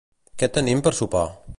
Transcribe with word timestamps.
Què 0.43 0.49
tenim 0.55 0.81
per 0.89 0.95
sopar? 1.03 1.25